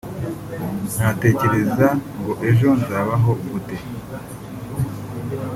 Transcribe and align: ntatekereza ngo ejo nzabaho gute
ntatekereza 0.95 1.87
ngo 2.17 2.33
ejo 2.49 2.69
nzabaho 2.79 3.31
gute 3.49 3.77